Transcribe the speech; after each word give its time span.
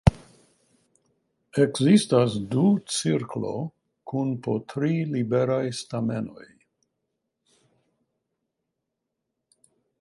Ekzistas 1.63 2.37
du 2.55 2.63
cirklo 2.95 3.53
kun 4.13 4.33
po 4.47 4.57
tri 4.75 4.91
liberaj 5.13 5.61
stamenoj. 5.83 6.49